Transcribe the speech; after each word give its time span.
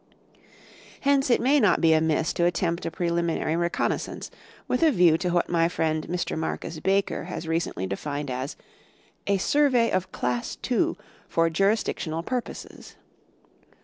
Hence 1.01 1.29
it 1.29 1.39
may 1.39 1.59
not 1.59 1.79
be 1.79 1.93
amiss 1.93 2.33
to 2.33 2.45
attempt 2.45 2.87
a 2.87 2.89
preliminary 2.89 3.53
reconnois 3.53 4.09
sance, 4.09 4.31
with 4.67 4.81
a 4.81 4.89
view 4.91 5.15
to 5.19 5.29
what 5.29 5.47
my 5.47 5.69
friend 5.69 6.07
Mr. 6.07 6.35
Marcus 6.35 6.79
Baker 6.79 7.25
has 7.25 7.47
recently 7.47 7.85
defined 7.85 8.31
as" 8.31 8.55
a 9.27 9.37
Survey 9.37 9.91
of 9.91 10.11
Class 10.11 10.57
II, 10.71 10.95
for 11.29 11.51
Jurisdictional 11.51 12.23
purposes." 12.23 12.95